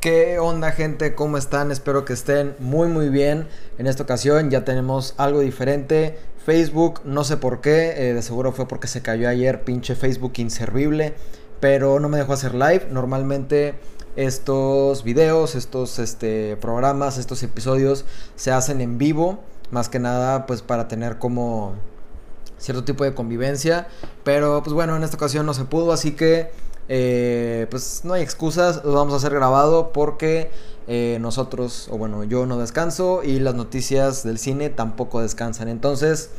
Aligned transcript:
¿Qué 0.00 0.38
onda 0.38 0.72
gente? 0.72 1.14
¿Cómo 1.14 1.38
están? 1.38 1.72
Espero 1.72 2.04
que 2.04 2.12
estén 2.12 2.54
muy 2.58 2.88
muy 2.88 3.08
bien. 3.08 3.48
En 3.78 3.86
esta 3.86 4.02
ocasión 4.02 4.50
ya 4.50 4.64
tenemos 4.64 5.14
algo 5.16 5.40
diferente. 5.40 6.18
Facebook, 6.44 7.00
no 7.04 7.24
sé 7.24 7.38
por 7.38 7.60
qué, 7.62 7.94
eh, 7.96 8.14
de 8.14 8.22
seguro 8.22 8.52
fue 8.52 8.68
porque 8.68 8.88
se 8.88 9.00
cayó 9.00 9.28
ayer, 9.28 9.64
pinche 9.64 9.96
Facebook 9.96 10.34
inservible, 10.36 11.14
pero 11.60 11.98
no 11.98 12.10
me 12.10 12.18
dejó 12.18 12.34
hacer 12.34 12.54
live. 12.54 12.86
Normalmente 12.90 13.74
estos 14.16 15.02
videos, 15.02 15.54
estos 15.54 15.98
este, 15.98 16.56
programas, 16.58 17.16
estos 17.16 17.42
episodios 17.42 18.04
se 18.36 18.52
hacen 18.52 18.82
en 18.82 18.98
vivo, 18.98 19.40
más 19.70 19.88
que 19.88 19.98
nada 19.98 20.46
pues 20.46 20.60
para 20.60 20.88
tener 20.88 21.18
como 21.18 21.72
cierto 22.58 22.84
tipo 22.84 23.02
de 23.02 23.14
convivencia, 23.14 23.88
pero 24.24 24.62
pues 24.62 24.74
bueno, 24.74 24.94
en 24.94 25.04
esta 25.04 25.16
ocasión 25.16 25.46
no 25.46 25.54
se 25.54 25.64
pudo, 25.64 25.92
así 25.92 26.12
que 26.12 26.50
eh, 26.88 27.66
pues 27.70 28.02
no 28.04 28.14
hay 28.14 28.22
excusas, 28.22 28.84
lo 28.84 28.92
vamos 28.92 29.14
a 29.14 29.16
hacer 29.16 29.34
grabado 29.34 29.92
porque 29.92 30.50
eh, 30.88 31.18
nosotros, 31.20 31.88
o 31.90 31.98
bueno, 31.98 32.22
yo 32.24 32.46
no 32.46 32.58
descanso 32.58 33.22
y 33.24 33.40
las 33.40 33.54
noticias 33.54 34.22
del 34.22 34.38
cine 34.38 34.70
tampoco 34.70 35.20
descansan. 35.20 35.68
Entonces, 35.68 36.30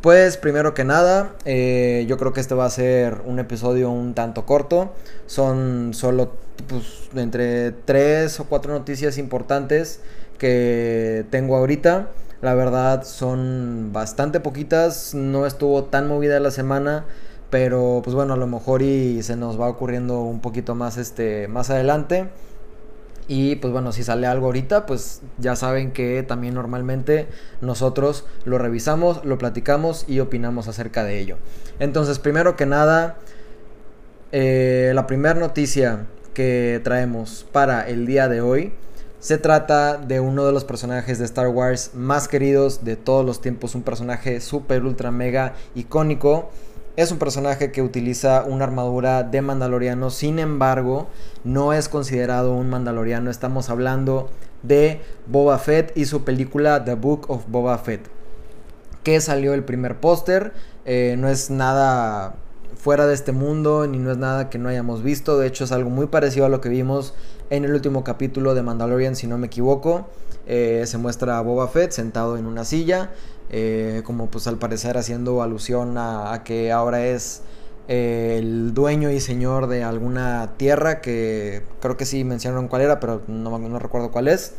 pues 0.00 0.36
primero 0.36 0.74
que 0.74 0.84
nada, 0.84 1.36
eh, 1.44 2.06
yo 2.08 2.16
creo 2.16 2.32
que 2.32 2.40
este 2.40 2.54
va 2.54 2.64
a 2.64 2.70
ser 2.70 3.22
un 3.26 3.38
episodio 3.38 3.90
un 3.90 4.14
tanto 4.14 4.46
corto. 4.46 4.92
Son 5.26 5.92
solo 5.94 6.32
pues, 6.68 7.08
entre 7.14 7.70
tres 7.70 8.40
o 8.40 8.44
cuatro 8.44 8.72
noticias 8.72 9.18
importantes 9.18 10.00
que 10.38 11.24
tengo 11.30 11.56
ahorita. 11.56 12.08
La 12.40 12.54
verdad 12.54 13.04
son 13.04 13.90
bastante 13.92 14.40
poquitas, 14.40 15.14
no 15.14 15.46
estuvo 15.46 15.84
tan 15.84 16.08
movida 16.08 16.40
la 16.40 16.50
semana. 16.50 17.04
Pero 17.52 18.00
pues 18.02 18.16
bueno, 18.16 18.32
a 18.32 18.38
lo 18.38 18.46
mejor 18.46 18.80
y 18.80 19.22
se 19.22 19.36
nos 19.36 19.60
va 19.60 19.68
ocurriendo 19.68 20.22
un 20.22 20.40
poquito 20.40 20.74
más 20.74 20.96
este 20.96 21.48
más 21.48 21.68
adelante. 21.68 22.30
Y 23.28 23.56
pues 23.56 23.74
bueno, 23.74 23.92
si 23.92 24.02
sale 24.02 24.26
algo 24.26 24.46
ahorita, 24.46 24.86
pues 24.86 25.20
ya 25.36 25.54
saben 25.54 25.92
que 25.92 26.22
también 26.22 26.54
normalmente 26.54 27.28
nosotros 27.60 28.24
lo 28.46 28.56
revisamos, 28.56 29.22
lo 29.26 29.36
platicamos 29.36 30.06
y 30.08 30.20
opinamos 30.20 30.66
acerca 30.66 31.04
de 31.04 31.18
ello. 31.20 31.36
Entonces, 31.78 32.18
primero 32.18 32.56
que 32.56 32.64
nada, 32.64 33.18
eh, 34.32 34.92
la 34.94 35.06
primera 35.06 35.38
noticia 35.38 36.06
que 36.32 36.80
traemos 36.82 37.46
para 37.52 37.86
el 37.86 38.06
día 38.06 38.28
de 38.28 38.40
hoy 38.40 38.72
se 39.20 39.36
trata 39.36 39.98
de 39.98 40.20
uno 40.20 40.46
de 40.46 40.52
los 40.52 40.64
personajes 40.64 41.18
de 41.18 41.26
Star 41.26 41.48
Wars 41.48 41.90
más 41.92 42.28
queridos 42.28 42.82
de 42.82 42.96
todos 42.96 43.26
los 43.26 43.42
tiempos, 43.42 43.74
un 43.74 43.82
personaje 43.82 44.40
super, 44.40 44.84
ultra, 44.84 45.10
mega 45.10 45.52
icónico 45.74 46.50
es 46.96 47.10
un 47.10 47.18
personaje 47.18 47.72
que 47.72 47.82
utiliza 47.82 48.44
una 48.46 48.64
armadura 48.64 49.22
de 49.22 49.40
mandaloriano, 49.40 50.10
sin 50.10 50.38
embargo, 50.38 51.08
no 51.42 51.72
es 51.72 51.88
considerado 51.88 52.54
un 52.54 52.68
mandaloriano. 52.68 53.30
Estamos 53.30 53.70
hablando 53.70 54.28
de 54.62 55.00
Boba 55.26 55.58
Fett 55.58 55.96
y 55.96 56.04
su 56.04 56.22
película 56.22 56.84
The 56.84 56.94
Book 56.94 57.30
of 57.30 57.44
Boba 57.48 57.78
Fett, 57.78 58.08
que 59.02 59.20
salió 59.20 59.54
el 59.54 59.64
primer 59.64 60.00
póster. 60.00 60.52
Eh, 60.84 61.16
no 61.18 61.28
es 61.28 61.50
nada 61.50 62.34
fuera 62.76 63.06
de 63.06 63.14
este 63.14 63.32
mundo, 63.32 63.86
ni 63.86 63.98
no 63.98 64.10
es 64.12 64.18
nada 64.18 64.50
que 64.50 64.58
no 64.58 64.68
hayamos 64.68 65.02
visto. 65.02 65.38
De 65.38 65.46
hecho, 65.46 65.64
es 65.64 65.72
algo 65.72 65.88
muy 65.88 66.06
parecido 66.06 66.44
a 66.44 66.50
lo 66.50 66.60
que 66.60 66.68
vimos 66.68 67.14
en 67.48 67.64
el 67.64 67.72
último 67.72 68.04
capítulo 68.04 68.54
de 68.54 68.62
Mandalorian, 68.62 69.16
si 69.16 69.26
no 69.26 69.38
me 69.38 69.46
equivoco. 69.46 70.08
Eh, 70.46 70.82
se 70.86 70.98
muestra 70.98 71.38
a 71.38 71.40
Boba 71.40 71.68
Fett 71.68 71.92
sentado 71.92 72.36
en 72.36 72.46
una 72.46 72.64
silla 72.64 73.10
eh, 73.50 74.02
como 74.04 74.30
pues 74.30 74.46
al 74.46 74.58
parecer 74.58 74.96
haciendo 74.96 75.42
alusión 75.42 75.96
a, 75.98 76.42
que 76.44 76.72
ahora 76.72 77.06
es 77.06 77.42
eh, 77.88 78.36
el 78.38 78.74
dueño 78.74 79.10
y 79.10 79.20
señor 79.20 79.66
de 79.66 79.82
alguna 79.82 80.54
tierra 80.56 81.00
que 81.00 81.62
creo 81.80 81.96
que 81.96 82.06
sí 82.06 82.24
mencionaron 82.24 82.68
cuál 82.68 82.82
era, 82.82 83.00
pero 83.00 83.22
no, 83.26 83.58
no 83.58 83.78
recuerdo 83.78 84.10
cuál 84.10 84.28
es. 84.28 84.54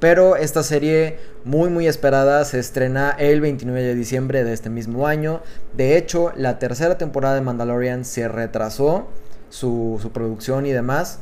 Pero 0.00 0.36
esta 0.36 0.62
serie 0.62 1.18
muy 1.44 1.70
muy 1.70 1.88
esperada 1.88 2.44
se 2.44 2.60
estrena 2.60 3.10
el 3.18 3.40
29 3.40 3.82
de 3.82 3.94
diciembre 3.94 4.44
de 4.44 4.52
este 4.52 4.70
mismo 4.70 5.06
año. 5.06 5.42
De 5.76 5.96
hecho, 5.96 6.32
la 6.36 6.58
tercera 6.58 6.98
temporada 6.98 7.34
de 7.34 7.40
Mandalorian 7.40 8.04
se 8.04 8.28
retrasó 8.28 9.08
su, 9.50 9.98
su 10.00 10.10
producción 10.12 10.66
y 10.66 10.70
demás. 10.70 11.18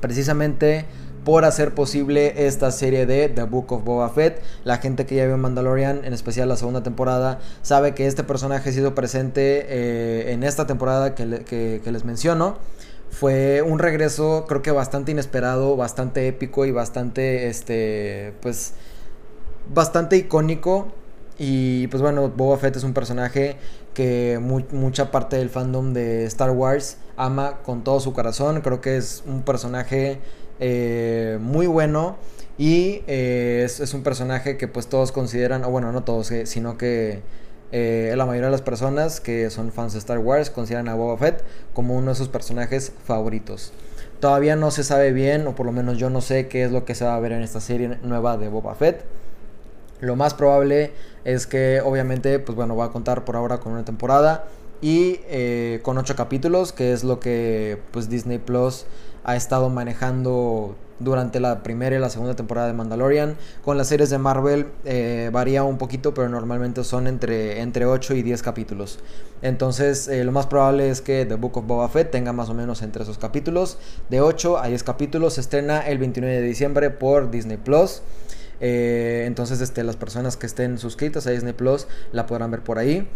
Precisamente 0.00 0.86
por 1.24 1.44
hacer 1.44 1.74
posible 1.74 2.46
esta 2.46 2.70
serie 2.70 3.06
de 3.06 3.28
The 3.28 3.44
Book 3.44 3.72
of 3.72 3.84
Boba 3.84 4.08
Fett. 4.10 4.40
La 4.64 4.78
gente 4.78 5.06
que 5.06 5.16
ya 5.16 5.26
vio 5.26 5.36
Mandalorian, 5.36 6.04
en 6.04 6.12
especial 6.12 6.48
la 6.48 6.56
segunda 6.56 6.82
temporada, 6.82 7.40
sabe 7.62 7.94
que 7.94 8.06
este 8.06 8.24
personaje 8.24 8.70
ha 8.70 8.72
sido 8.72 8.94
presente 8.94 9.66
eh, 9.68 10.32
en 10.32 10.42
esta 10.42 10.66
temporada 10.66 11.14
que, 11.14 11.80
les 11.84 12.04
menciono. 12.04 12.56
Fue 13.10 13.60
un 13.62 13.78
regreso 13.78 14.46
creo 14.48 14.62
que 14.62 14.70
bastante 14.70 15.12
inesperado, 15.12 15.76
bastante 15.76 16.28
épico 16.28 16.64
y 16.64 16.70
bastante, 16.70 17.48
este, 17.48 18.34
pues, 18.40 18.74
bastante 19.72 20.16
icónico. 20.16 20.92
Y 21.38 21.86
pues 21.86 22.02
bueno, 22.02 22.28
Boba 22.28 22.58
Fett 22.58 22.76
es 22.76 22.84
un 22.84 22.92
personaje 22.92 23.56
que 23.94 24.38
mucha 24.38 25.10
parte 25.10 25.36
del 25.36 25.48
fandom 25.48 25.94
de 25.94 26.26
Star 26.26 26.50
Wars 26.50 26.98
ama 27.16 27.60
con 27.62 27.82
todo 27.82 27.98
su 27.98 28.12
corazón. 28.12 28.60
Creo 28.60 28.80
que 28.80 28.98
es 28.98 29.22
un 29.26 29.42
personaje 29.42 30.20
eh, 30.60 31.38
muy 31.40 31.66
bueno 31.66 32.18
y 32.58 33.02
eh, 33.06 33.62
es, 33.64 33.94
un 33.94 34.02
personaje 34.02 34.58
que 34.58 34.68
pues 34.68 34.88
todos 34.88 35.10
consideran, 35.10 35.64
o 35.64 35.70
bueno, 35.70 35.90
no 35.90 36.04
todos, 36.04 36.30
eh, 36.30 36.44
sino 36.44 36.76
que 36.76 37.22
la 37.72 38.26
mayoría 38.26 38.46
de 38.46 38.52
las 38.52 38.62
personas 38.62 39.20
que 39.20 39.48
son 39.48 39.72
fans 39.72 39.94
de 39.94 40.00
Star 40.00 40.18
Wars 40.18 40.50
consideran 40.50 40.88
a 40.88 40.94
Boba 40.94 41.16
Fett 41.16 41.42
como 41.72 41.96
uno 41.96 42.10
de 42.10 42.14
sus 42.14 42.28
personajes 42.28 42.92
favoritos. 43.04 43.72
Todavía 44.18 44.54
no 44.54 44.70
se 44.70 44.84
sabe 44.84 45.12
bien, 45.12 45.46
o 45.46 45.54
por 45.54 45.64
lo 45.64 45.72
menos 45.72 45.96
yo 45.96 46.10
no 46.10 46.20
sé 46.20 46.48
qué 46.48 46.64
es 46.64 46.72
lo 46.72 46.84
que 46.84 46.94
se 46.94 47.06
va 47.06 47.14
a 47.14 47.20
ver 47.20 47.32
en 47.32 47.42
esta 47.42 47.60
serie 47.60 47.96
nueva 48.02 48.36
de 48.36 48.48
Boba 48.48 48.74
Fett. 48.74 49.04
Lo 50.00 50.14
más 50.16 50.34
probable 50.34 50.92
es 51.24 51.46
que 51.46 51.80
obviamente, 51.82 52.38
pues 52.38 52.56
bueno, 52.56 52.76
va 52.76 52.86
a 52.86 52.90
contar 52.90 53.24
por 53.24 53.36
ahora 53.36 53.60
con 53.60 53.72
una 53.72 53.84
temporada 53.84 54.44
y 54.82 55.20
con 55.82 55.96
ocho 55.96 56.16
capítulos, 56.16 56.72
que 56.72 56.92
es 56.92 57.04
lo 57.04 57.20
que 57.20 57.78
pues 57.92 58.10
Disney 58.10 58.38
Plus 58.38 58.84
ha 59.24 59.36
estado 59.36 59.68
manejando 59.68 60.76
durante 61.00 61.40
la 61.40 61.62
primera 61.62 61.96
y 61.96 61.98
la 61.98 62.10
segunda 62.10 62.36
temporada 62.36 62.68
de 62.68 62.74
Mandalorian. 62.74 63.36
Con 63.64 63.76
las 63.76 63.88
series 63.88 64.10
de 64.10 64.18
Marvel 64.18 64.66
eh, 64.84 65.30
varía 65.32 65.64
un 65.64 65.78
poquito, 65.78 66.14
pero 66.14 66.28
normalmente 66.28 66.84
son 66.84 67.06
entre, 67.06 67.60
entre 67.60 67.86
8 67.86 68.14
y 68.14 68.22
10 68.22 68.42
capítulos. 68.42 69.00
Entonces, 69.42 70.06
eh, 70.08 70.22
lo 70.22 70.32
más 70.32 70.46
probable 70.46 70.90
es 70.90 71.00
que 71.00 71.24
The 71.24 71.34
Book 71.34 71.56
of 71.56 71.66
Boba 71.66 71.88
Fett 71.88 72.10
tenga 72.10 72.32
más 72.32 72.50
o 72.50 72.54
menos 72.54 72.82
entre 72.82 73.02
esos 73.02 73.18
capítulos. 73.18 73.78
De 74.10 74.20
8 74.20 74.58
a 74.58 74.68
10 74.68 74.82
capítulos 74.84 75.34
se 75.34 75.40
estrena 75.40 75.80
el 75.80 75.98
29 75.98 76.40
de 76.40 76.42
diciembre 76.42 76.90
por 76.90 77.30
Disney 77.30 77.56
Plus. 77.56 78.02
Eh, 78.60 79.24
entonces, 79.26 79.62
este, 79.62 79.82
las 79.82 79.96
personas 79.96 80.36
que 80.36 80.46
estén 80.46 80.78
suscritas 80.78 81.26
a 81.26 81.30
Disney 81.30 81.54
Plus 81.54 81.88
la 82.12 82.26
podrán 82.26 82.50
ver 82.50 82.62
por 82.62 82.78
ahí. 82.78 83.08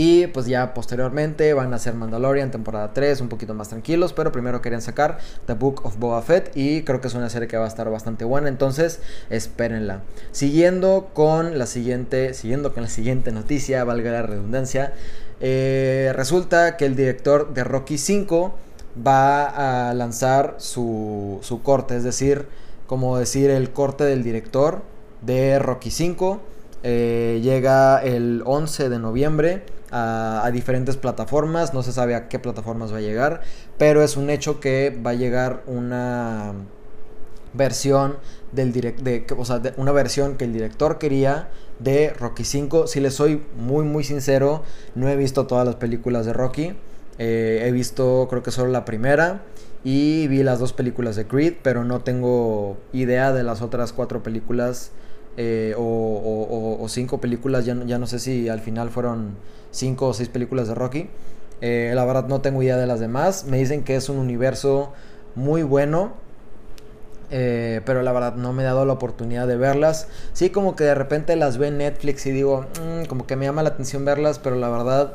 Y 0.00 0.28
pues 0.28 0.46
ya 0.46 0.74
posteriormente 0.74 1.52
van 1.54 1.72
a 1.72 1.76
hacer 1.76 1.94
Mandalorian 1.94 2.52
temporada 2.52 2.92
3, 2.92 3.20
un 3.20 3.28
poquito 3.28 3.52
más 3.54 3.70
tranquilos, 3.70 4.12
pero 4.12 4.30
primero 4.30 4.62
querían 4.62 4.80
sacar 4.80 5.18
The 5.46 5.54
Book 5.54 5.80
of 5.84 5.98
Boba 5.98 6.22
Fett 6.22 6.52
y 6.54 6.84
creo 6.84 7.00
que 7.00 7.08
es 7.08 7.14
una 7.14 7.28
serie 7.28 7.48
que 7.48 7.56
va 7.56 7.64
a 7.64 7.66
estar 7.66 7.90
bastante 7.90 8.24
buena, 8.24 8.48
entonces 8.48 9.00
espérenla. 9.28 10.02
Siguiendo 10.30 11.10
con 11.14 11.58
la 11.58 11.66
siguiente, 11.66 12.32
siguiendo 12.34 12.72
con 12.72 12.84
la 12.84 12.88
siguiente 12.88 13.32
noticia, 13.32 13.82
valga 13.82 14.12
la 14.12 14.22
redundancia, 14.22 14.92
eh, 15.40 16.12
resulta 16.14 16.76
que 16.76 16.86
el 16.86 16.94
director 16.94 17.52
de 17.52 17.64
Rocky 17.64 17.98
5 17.98 18.54
va 19.04 19.88
a 19.88 19.94
lanzar 19.94 20.54
su, 20.58 21.40
su 21.42 21.64
corte, 21.64 21.96
es 21.96 22.04
decir, 22.04 22.46
como 22.86 23.18
decir 23.18 23.50
el 23.50 23.72
corte 23.72 24.04
del 24.04 24.22
director 24.22 24.80
de 25.22 25.58
Rocky 25.58 25.90
5. 25.90 26.40
Eh, 26.84 27.40
llega 27.42 28.00
el 28.04 28.44
11 28.46 28.88
de 28.88 28.98
noviembre 29.00 29.64
a, 29.90 30.48
diferentes 30.52 30.96
plataformas. 30.96 31.74
No 31.74 31.82
se 31.82 31.92
sabe 31.92 32.14
a 32.14 32.28
qué 32.28 32.38
plataformas 32.38 32.92
va 32.92 32.98
a 32.98 33.00
llegar. 33.00 33.42
Pero 33.76 34.02
es 34.02 34.16
un 34.16 34.30
hecho 34.30 34.60
que 34.60 34.98
va 35.04 35.10
a 35.10 35.14
llegar 35.14 35.62
una 35.66 36.52
versión 37.54 38.18
del 38.52 38.72
direct 38.72 39.32
o 39.36 39.44
sea, 39.44 39.62
una 39.76 39.90
versión 39.90 40.36
que 40.36 40.44
el 40.44 40.52
director 40.52 40.98
quería 40.98 41.48
de 41.78 42.10
Rocky 42.10 42.44
5. 42.44 42.86
Si 42.86 43.00
les 43.00 43.14
soy 43.14 43.42
muy 43.56 43.84
muy 43.84 44.04
sincero, 44.04 44.62
no 44.94 45.08
he 45.08 45.16
visto 45.16 45.46
todas 45.46 45.66
las 45.66 45.76
películas 45.76 46.26
de 46.26 46.32
Rocky. 46.32 46.76
Eh, 47.18 47.64
he 47.66 47.72
visto 47.72 48.26
creo 48.30 48.42
que 48.42 48.50
solo 48.50 48.70
la 48.70 48.84
primera 48.84 49.42
y 49.84 50.26
vi 50.28 50.42
las 50.42 50.58
dos 50.58 50.72
películas 50.72 51.16
de 51.16 51.26
Creed, 51.26 51.54
pero 51.62 51.84
no 51.84 52.00
tengo 52.00 52.76
idea 52.92 53.32
de 53.32 53.42
las 53.42 53.62
otras 53.62 53.92
cuatro 53.92 54.22
películas 54.22 54.92
eh, 55.40 55.72
o, 55.78 56.84
cinco 56.88 57.20
películas, 57.20 57.64
ya, 57.64 57.76
ya, 57.86 57.96
no 58.00 58.08
sé 58.08 58.18
si 58.18 58.48
al 58.48 58.58
final 58.58 58.90
fueron 58.90 59.36
cinco 59.70 60.08
o 60.08 60.12
seis 60.12 60.28
películas 60.28 60.66
de 60.66 60.74
Rocky. 60.74 61.08
Eh, 61.60 61.92
la 61.94 62.04
verdad 62.04 62.26
no 62.26 62.40
tengo 62.40 62.60
idea 62.60 62.76
de 62.76 62.88
las 62.88 62.98
demás. 62.98 63.44
Me 63.44 63.56
dicen 63.56 63.84
que 63.84 63.94
es 63.94 64.08
un 64.08 64.18
universo 64.18 64.92
muy 65.36 65.62
bueno. 65.62 66.14
Eh, 67.30 67.82
pero 67.84 68.02
la 68.02 68.10
verdad 68.10 68.34
no 68.34 68.52
me 68.52 68.62
he 68.62 68.66
dado 68.66 68.84
la 68.84 68.94
oportunidad 68.94 69.46
de 69.46 69.56
verlas. 69.56 70.08
Sí, 70.32 70.50
como 70.50 70.74
que 70.74 70.82
de 70.82 70.96
repente 70.96 71.36
las 71.36 71.56
ve 71.56 71.68
en 71.68 71.78
Netflix 71.78 72.26
y 72.26 72.32
digo, 72.32 72.62
mm, 72.62 73.04
como 73.04 73.24
que 73.28 73.36
me 73.36 73.44
llama 73.44 73.62
la 73.62 73.68
atención 73.68 74.04
verlas, 74.04 74.40
pero 74.40 74.56
la 74.56 74.70
verdad 74.70 75.14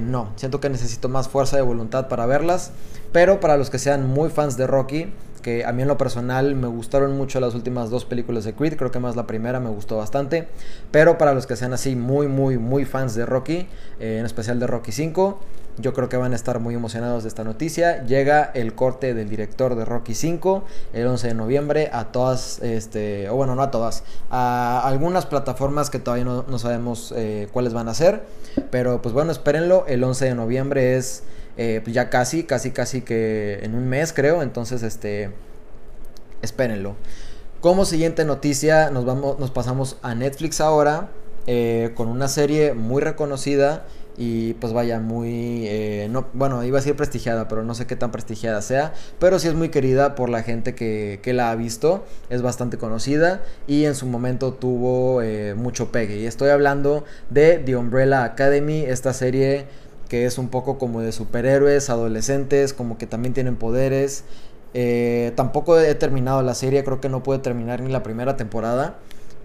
no. 0.00 0.32
Siento 0.36 0.60
que 0.60 0.68
necesito 0.68 1.08
más 1.08 1.28
fuerza 1.28 1.56
de 1.56 1.62
voluntad 1.62 2.06
para 2.06 2.24
verlas. 2.26 2.70
Pero 3.10 3.40
para 3.40 3.56
los 3.56 3.68
que 3.68 3.80
sean 3.80 4.06
muy 4.06 4.28
fans 4.30 4.56
de 4.56 4.68
Rocky, 4.68 5.12
que 5.42 5.64
a 5.64 5.72
mí 5.72 5.82
en 5.82 5.88
lo 5.88 5.98
personal 5.98 6.54
me 6.54 6.66
gustaron 6.66 7.16
mucho 7.16 7.40
las 7.40 7.54
últimas 7.54 7.90
dos 7.90 8.04
películas 8.04 8.44
de 8.44 8.54
Creed, 8.54 8.76
creo 8.76 8.90
que 8.90 8.98
más 8.98 9.16
la 9.16 9.26
primera 9.26 9.60
me 9.60 9.70
gustó 9.70 9.96
bastante, 9.96 10.48
pero 10.90 11.18
para 11.18 11.34
los 11.34 11.46
que 11.46 11.56
sean 11.56 11.72
así 11.72 11.96
muy, 11.96 12.28
muy, 12.28 12.58
muy 12.58 12.84
fans 12.84 13.14
de 13.14 13.26
Rocky, 13.26 13.68
eh, 13.98 14.18
en 14.18 14.26
especial 14.26 14.60
de 14.60 14.66
Rocky 14.66 14.92
5, 14.92 15.38
yo 15.80 15.94
creo 15.94 16.08
que 16.08 16.16
van 16.16 16.32
a 16.32 16.36
estar 16.36 16.60
muy 16.60 16.74
emocionados 16.74 17.22
de 17.22 17.28
esta 17.28 17.44
noticia. 17.44 18.04
Llega 18.04 18.50
el 18.54 18.74
corte 18.74 19.14
del 19.14 19.28
director 19.28 19.74
de 19.74 19.84
Rocky 19.84 20.14
5 20.14 20.64
el 20.92 21.06
11 21.06 21.28
de 21.28 21.34
noviembre 21.34 21.90
a 21.92 22.06
todas, 22.06 22.58
este, 22.60 23.28
o 23.30 23.36
bueno, 23.36 23.54
no 23.54 23.62
a 23.62 23.70
todas, 23.70 24.04
a 24.30 24.82
algunas 24.84 25.26
plataformas 25.26 25.90
que 25.90 25.98
todavía 25.98 26.24
no, 26.24 26.58
sabemos 26.58 27.14
eh, 27.16 27.48
cuáles 27.52 27.72
van 27.72 27.88
a 27.88 27.94
ser. 27.94 28.24
Pero 28.70 29.00
pues 29.02 29.14
bueno, 29.14 29.32
espérenlo. 29.32 29.84
El 29.86 30.04
11 30.04 30.26
de 30.26 30.34
noviembre 30.34 30.96
es 30.96 31.22
eh, 31.56 31.80
pues 31.82 31.94
ya 31.94 32.10
casi, 32.10 32.44
casi, 32.44 32.70
casi 32.70 33.02
que 33.02 33.60
en 33.62 33.74
un 33.74 33.88
mes 33.88 34.12
creo. 34.12 34.42
Entonces, 34.42 34.82
este, 34.82 35.30
espérenlo. 36.42 36.96
Como 37.60 37.84
siguiente 37.84 38.24
noticia, 38.24 38.90
nos, 38.90 39.04
vamos, 39.04 39.38
nos 39.38 39.50
pasamos 39.50 39.98
a 40.02 40.14
Netflix 40.14 40.60
ahora. 40.60 41.10
Eh, 41.46 41.92
con 41.94 42.08
una 42.08 42.28
serie 42.28 42.74
muy 42.74 43.00
reconocida 43.00 43.84
y 44.18 44.52
pues 44.54 44.74
vaya 44.74 45.00
muy 45.00 45.66
eh, 45.66 46.06
no 46.10 46.26
bueno 46.34 46.62
iba 46.64 46.76
a 46.76 46.80
decir 46.82 46.94
prestigiada 46.94 47.48
pero 47.48 47.64
no 47.64 47.74
sé 47.74 47.86
qué 47.86 47.96
tan 47.96 48.12
prestigiada 48.12 48.60
sea 48.60 48.92
pero 49.18 49.38
sí 49.38 49.48
es 49.48 49.54
muy 49.54 49.70
querida 49.70 50.14
por 50.14 50.28
la 50.28 50.42
gente 50.42 50.74
que, 50.74 51.18
que 51.22 51.32
la 51.32 51.50
ha 51.50 51.54
visto 51.54 52.04
es 52.28 52.42
bastante 52.42 52.76
conocida 52.76 53.42
y 53.66 53.86
en 53.86 53.94
su 53.94 54.06
momento 54.06 54.52
tuvo 54.52 55.22
mucho 55.56 55.90
pegue 55.90 56.18
y 56.18 56.26
estoy 56.26 56.50
hablando 56.50 57.04
de 57.30 57.56
The 57.56 57.74
Umbrella 57.76 58.24
Academy 58.24 58.82
esta 58.82 59.14
serie 59.14 59.64
que 60.10 60.26
es 60.26 60.36
un 60.36 60.48
poco 60.48 60.76
como 60.76 61.00
de 61.00 61.12
superhéroes 61.12 61.88
adolescentes 61.88 62.74
como 62.74 62.98
que 62.98 63.06
también 63.06 63.32
tienen 63.32 63.56
poderes 63.56 64.24
eh, 64.74 65.32
tampoco 65.36 65.80
he 65.80 65.94
terminado 65.94 66.42
la 66.42 66.54
serie 66.54 66.84
creo 66.84 67.00
que 67.00 67.08
no 67.08 67.22
puede 67.22 67.40
terminar 67.40 67.80
ni 67.80 67.90
la 67.90 68.02
primera 68.02 68.36
temporada 68.36 68.98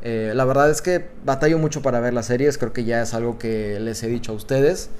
eh, 0.07 0.33
la 0.35 0.45
verdad 0.45 0.69
es 0.69 0.83
que 0.83 1.07
batallo 1.25 1.57
mucho 1.57 1.81
para 1.81 1.99
ver 1.99 2.13
las 2.13 2.27
series, 2.27 2.59
creo 2.59 2.73
que 2.73 2.83
ya 2.83 3.01
es 3.01 3.15
algo 3.15 3.39
que 3.39 3.79
les 3.79 4.03
he 4.03 4.07
dicho 4.07 4.33
a 4.33 4.35
ustedes. 4.35 4.91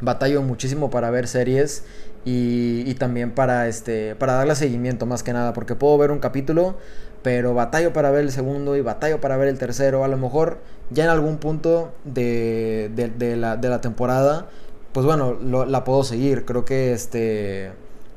Batallo 0.00 0.42
muchísimo 0.42 0.90
para 0.90 1.10
ver 1.10 1.28
series 1.28 1.84
y, 2.24 2.92
también 2.94 3.30
para, 3.30 3.68
este, 3.68 4.16
para 4.16 4.32
darle 4.32 4.56
seguimiento 4.56 5.06
más 5.06 5.22
que 5.22 5.32
nada, 5.32 5.52
porque 5.52 5.76
puedo 5.76 5.96
ver 5.96 6.10
un 6.10 6.18
capítulo, 6.18 6.76
pero 7.22 7.54
batallo 7.54 7.92
para 7.92 8.10
ver 8.10 8.22
el 8.22 8.32
segundo 8.32 8.74
y 8.74 8.80
batallo 8.80 9.20
para 9.20 9.36
ver 9.36 9.46
el 9.46 9.58
tercero. 9.58 10.02
A 10.02 10.08
lo 10.08 10.16
mejor 10.16 10.58
ya 10.90 11.04
en 11.04 11.10
algún 11.10 11.38
punto 11.38 11.92
de, 12.04 12.90
la, 13.38 13.80
temporada, 13.80 14.48
pues 14.96 15.04
bueno, 15.04 15.36
la 15.66 15.84
puedo 15.84 16.04
seguir. 16.04 16.46
Creo 16.46 16.64
que 16.64 16.94
este 16.94 17.70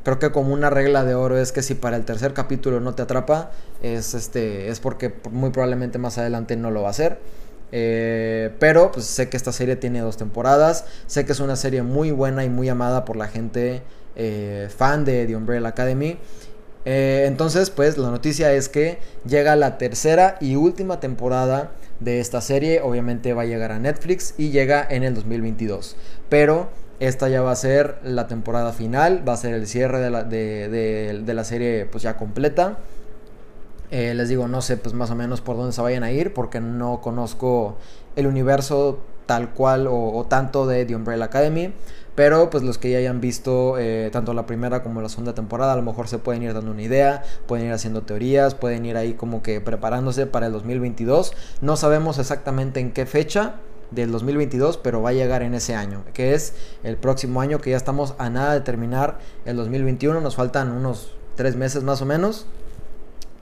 creo 0.05 0.17
que 0.17 0.31
como 0.31 0.53
una 0.53 0.69
regla 0.69 1.03
de 1.03 1.13
oro 1.13 1.37
es 1.37 1.51
que 1.51 1.61
si 1.61 1.75
para 1.75 1.97
el 1.97 2.05
tercer 2.05 2.33
capítulo 2.33 2.79
no 2.79 2.95
te 2.95 3.01
atrapa, 3.01 3.51
es, 3.81 4.13
este, 4.13 4.69
es 4.69 4.79
porque 4.79 5.13
muy 5.29 5.49
probablemente 5.49 5.97
más 5.97 6.17
adelante 6.17 6.55
no 6.55 6.71
lo 6.71 6.83
va 6.83 6.87
a 6.87 6.91
hacer. 6.91 7.19
Eh, 7.73 8.55
pero 8.59 8.93
pues 8.93 9.07
sé 9.07 9.27
que 9.27 9.35
esta 9.35 9.51
serie 9.51 9.75
tiene 9.75 9.99
dos 9.99 10.15
temporadas, 10.15 10.85
sé 11.05 11.25
que 11.25 11.33
es 11.33 11.41
una 11.41 11.57
serie 11.57 11.81
muy 11.81 12.11
buena 12.11 12.45
y 12.45 12.49
muy 12.49 12.69
amada 12.69 13.03
por 13.03 13.17
la 13.17 13.27
gente 13.27 13.81
eh, 14.15 14.69
fan 14.73 15.03
de 15.03 15.25
The 15.25 15.35
Umbrella 15.35 15.67
Academy. 15.67 16.17
Eh, 16.85 17.25
entonces, 17.27 17.69
pues 17.69 17.97
la 17.97 18.09
noticia 18.09 18.53
es 18.53 18.69
que 18.69 18.99
llega 19.25 19.55
la 19.55 19.77
tercera 19.77 20.37
y 20.39 20.55
última 20.55 20.99
temporada 20.99 21.71
de 21.99 22.19
esta 22.19 22.41
serie. 22.41 22.81
Obviamente 22.81 23.33
va 23.33 23.43
a 23.43 23.45
llegar 23.45 23.71
a 23.71 23.79
Netflix 23.79 24.33
y 24.37 24.49
llega 24.51 24.85
en 24.89 25.03
el 25.03 25.13
2022. 25.13 25.95
Pero 26.29 26.69
esta 26.99 27.29
ya 27.29 27.41
va 27.41 27.51
a 27.51 27.55
ser 27.55 27.97
la 28.03 28.27
temporada 28.27 28.73
final, 28.73 29.27
va 29.27 29.33
a 29.33 29.37
ser 29.37 29.53
el 29.53 29.67
cierre 29.67 29.99
de 29.99 30.09
la, 30.09 30.23
de, 30.23 31.23
la 31.25 31.43
serie 31.43 31.85
pues 31.85 32.03
ya 32.03 32.17
completa. 32.17 32.77
Eh, 33.91 34.13
les 34.13 34.29
digo, 34.29 34.47
no 34.47 34.61
sé 34.61 34.77
pues 34.77 34.93
más 34.93 35.09
o 35.09 35.15
menos 35.15 35.41
por 35.41 35.57
dónde 35.57 35.73
se 35.73 35.81
vayan 35.81 36.03
a 36.03 36.11
ir 36.11 36.33
porque 36.33 36.59
no 36.59 37.01
conozco 37.01 37.77
el 38.15 38.27
universo 38.27 38.99
tal 39.29 39.51
cual 39.51 39.85
o, 39.87 40.25
tanto 40.27 40.65
de 40.65 40.85
The 40.85 40.95
Umbrella 40.95 41.25
Academy. 41.25 41.71
Pero 42.15 42.49
pues 42.49 42.63
los 42.63 42.79
que 42.79 42.89
ya 42.89 42.97
hayan 42.97 43.21
visto 43.21 43.77
eh, 43.77 44.09
tanto 44.11 44.33
la 44.33 44.47
primera 44.47 44.81
como 44.81 45.01
la 45.01 45.07
segunda 45.07 45.35
temporada, 45.35 45.73
a 45.73 45.75
lo 45.75 45.83
mejor 45.83 46.07
se 46.07 46.17
pueden 46.17 46.41
ir 46.41 46.55
dando 46.55 46.71
una 46.71 46.81
idea, 46.81 47.21
pueden 47.45 47.67
ir 47.67 47.71
haciendo 47.71 48.01
teorías, 48.01 48.55
pueden 48.55 48.87
ir 48.87 48.97
ahí 48.97 49.13
como 49.13 49.43
que 49.43 49.61
preparándose 49.61 50.25
para 50.25 50.47
el 50.47 50.51
2022. 50.53 51.33
No 51.61 51.77
sabemos 51.77 52.17
exactamente 52.17 52.79
en 52.79 52.91
qué 52.91 53.05
fecha, 53.05 53.57
del 53.91 54.11
2022, 54.11 54.77
pero 54.77 55.01
va 55.01 55.09
a 55.09 55.13
llegar 55.13 55.41
en 55.41 55.55
ese 55.55 55.75
año, 55.75 56.03
que 56.13 56.35
es 56.35 56.53
el 56.83 56.95
próximo 56.97 57.41
año, 57.41 57.59
que 57.59 57.71
ya 57.71 57.77
estamos 57.77 58.13
a 58.19 58.29
nada 58.29 58.53
de 58.53 58.61
terminar 58.61 59.17
el 59.45 59.55
2021, 59.55 60.21
nos 60.21 60.35
faltan 60.35 60.71
unos 60.71 61.15
tres 61.35 61.55
meses 61.55 61.81
más 61.81 61.99
o 62.03 62.05
menos, 62.05 62.45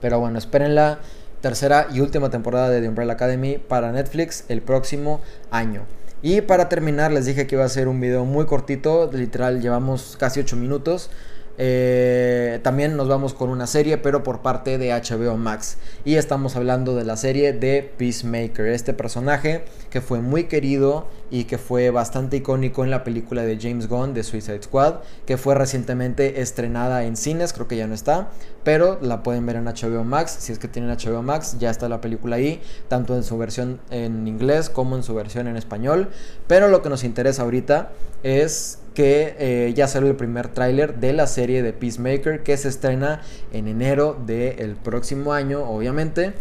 pero 0.00 0.20
bueno, 0.20 0.38
esperen 0.38 0.74
la 0.74 1.00
tercera 1.40 1.86
y 1.92 2.00
última 2.00 2.30
temporada 2.30 2.70
de 2.70 2.80
The 2.80 2.88
Umbrella 2.88 3.12
Academy 3.12 3.58
para 3.58 3.92
Netflix 3.92 4.44
el 4.48 4.62
próximo 4.62 5.20
año. 5.50 5.82
Y 6.20 6.40
para 6.40 6.68
terminar 6.68 7.12
les 7.12 7.26
dije 7.26 7.46
que 7.46 7.54
iba 7.54 7.64
a 7.64 7.68
ser 7.68 7.86
un 7.86 8.00
video 8.00 8.24
muy 8.24 8.46
cortito, 8.46 9.08
literal 9.12 9.60
llevamos 9.60 10.16
casi 10.18 10.40
8 10.40 10.56
minutos. 10.56 11.10
Eh, 11.60 12.60
también 12.62 12.96
nos 12.96 13.08
vamos 13.08 13.34
con 13.34 13.50
una 13.50 13.66
serie, 13.66 13.98
pero 13.98 14.22
por 14.22 14.40
parte 14.42 14.78
de 14.78 14.92
HBO 14.92 15.36
Max. 15.36 15.76
Y 16.04 16.14
estamos 16.14 16.54
hablando 16.54 16.94
de 16.94 17.04
la 17.04 17.16
serie 17.16 17.52
de 17.52 17.82
Peacemaker, 17.98 18.66
este 18.66 18.94
personaje 18.94 19.64
que 19.90 20.00
fue 20.00 20.20
muy 20.20 20.44
querido 20.44 21.08
y 21.30 21.44
que 21.44 21.58
fue 21.58 21.90
bastante 21.90 22.36
icónico 22.36 22.84
en 22.84 22.90
la 22.90 23.04
película 23.04 23.42
de 23.42 23.58
James 23.60 23.88
Gunn 23.88 24.14
de 24.14 24.22
Suicide 24.22 24.62
Squad, 24.62 24.96
que 25.26 25.36
fue 25.36 25.54
recientemente 25.54 26.40
estrenada 26.40 27.04
en 27.04 27.16
cines, 27.16 27.52
creo 27.52 27.68
que 27.68 27.76
ya 27.76 27.86
no 27.86 27.94
está, 27.94 28.30
pero 28.64 28.98
la 29.02 29.22
pueden 29.22 29.44
ver 29.44 29.56
en 29.56 29.64
HBO 29.64 30.04
Max. 30.04 30.36
Si 30.38 30.52
es 30.52 30.58
que 30.58 30.68
tienen 30.68 30.96
HBO 30.96 31.22
Max, 31.22 31.56
ya 31.58 31.70
está 31.70 31.88
la 31.88 32.00
película 32.00 32.36
ahí, 32.36 32.62
tanto 32.86 33.16
en 33.16 33.24
su 33.24 33.36
versión 33.36 33.80
en 33.90 34.28
inglés 34.28 34.70
como 34.70 34.94
en 34.96 35.02
su 35.02 35.14
versión 35.14 35.48
en 35.48 35.56
español. 35.56 36.10
Pero 36.46 36.68
lo 36.68 36.82
que 36.82 36.88
nos 36.88 37.02
interesa 37.02 37.42
ahorita 37.42 37.90
es 38.22 38.78
que 38.98 39.36
eh, 39.38 39.72
ya 39.76 39.86
salió 39.86 40.10
el 40.10 40.16
primer 40.16 40.48
tráiler 40.48 40.98
de 40.98 41.12
la 41.12 41.28
serie 41.28 41.62
de 41.62 41.72
Peacemaker 41.72 42.42
que 42.42 42.56
se 42.56 42.68
estrena 42.68 43.20
en 43.52 43.68
enero 43.68 44.20
del 44.26 44.74
próximo 44.74 45.32
año, 45.32 45.62
obviamente. 45.62 46.32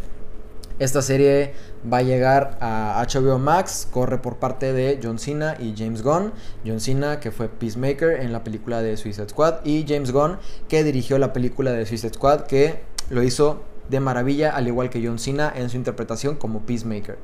Esta 0.79 1.03
serie 1.03 1.53
va 1.93 1.97
a 1.97 2.01
llegar 2.01 2.57
a 2.59 3.05
HBO 3.07 3.37
Max, 3.37 3.87
corre 3.91 4.17
por 4.17 4.37
parte 4.37 4.73
de 4.73 4.99
John 5.03 5.19
Cena 5.19 5.55
y 5.59 5.75
James 5.77 6.01
Gunn. 6.01 6.33
John 6.65 6.79
Cena 6.79 7.19
que 7.19 7.29
fue 7.29 7.47
Peacemaker 7.47 8.21
en 8.21 8.33
la 8.33 8.43
película 8.43 8.81
de 8.81 8.97
Suicide 8.97 9.29
Squad 9.29 9.63
y 9.63 9.85
James 9.87 10.11
Gunn 10.11 10.39
que 10.67 10.83
dirigió 10.83 11.19
la 11.19 11.33
película 11.33 11.73
de 11.73 11.85
Suicide 11.85 12.15
Squad 12.15 12.47
que 12.47 12.79
lo 13.11 13.21
hizo 13.21 13.61
de 13.87 13.99
maravilla 13.99 14.55
al 14.55 14.67
igual 14.67 14.89
que 14.89 15.05
John 15.05 15.19
Cena 15.19 15.53
en 15.55 15.69
su 15.69 15.77
interpretación 15.77 16.35
como 16.35 16.61
Peacemaker. 16.61 17.19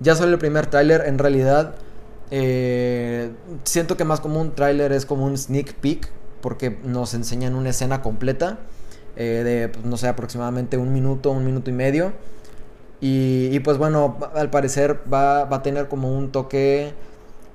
Ya 0.00 0.14
salió 0.14 0.32
el 0.32 0.38
primer 0.38 0.64
tráiler, 0.64 1.02
en 1.04 1.18
realidad 1.18 1.74
eh, 2.30 3.30
siento 3.64 3.96
que 3.96 4.04
más 4.04 4.20
como 4.20 4.40
un 4.40 4.54
tráiler 4.54 4.92
es 4.92 5.06
como 5.06 5.24
un 5.24 5.36
sneak 5.36 5.74
peek 5.74 6.10
porque 6.40 6.78
nos 6.84 7.14
enseñan 7.14 7.54
una 7.54 7.70
escena 7.70 8.02
completa 8.02 8.58
eh, 9.16 9.42
de, 9.44 9.68
pues, 9.68 9.84
no 9.84 9.96
sé, 9.96 10.08
aproximadamente 10.08 10.76
un 10.76 10.92
minuto, 10.92 11.30
un 11.30 11.44
minuto 11.44 11.70
y 11.70 11.72
medio. 11.72 12.12
Y, 13.00 13.60
pues 13.60 13.78
bueno, 13.78 14.16
al 14.34 14.50
parecer 14.50 15.00
va, 15.12 15.42
a 15.42 15.62
tener 15.62 15.86
como 15.88 16.16
un 16.16 16.32
toque, 16.32 16.94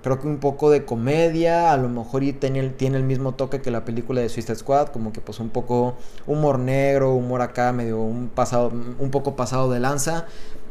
creo 0.02 0.20
que 0.22 0.28
un 0.28 0.38
poco 0.38 0.70
de 0.70 0.86
comedia, 0.86 1.74
a 1.74 1.78
lo 1.78 1.90
mejor 1.90 2.24
y 2.24 2.32
tiene, 2.32 2.70
tiene 2.70 2.98
el 2.98 3.04
mismo 3.04 3.34
toque 3.34 3.62
que 3.62 3.70
la 3.70 3.84
película 3.84 4.22
de 4.22 4.30
Suicide 4.30 4.56
Squad, 4.56 4.88
como 4.88 5.12
que 5.12 5.20
pues 5.20 5.40
un 5.40 5.50
poco 5.50 5.96
humor 6.28 6.60
negro, 6.60 7.14
humor 7.14 7.42
acá, 7.42 7.74
medio 7.74 8.00
un, 8.00 8.30
pasado, 8.30 8.72
un 9.00 9.12
poco 9.12 9.36
pasado 9.36 9.70
de 9.70 9.82
lanza. 9.82 10.28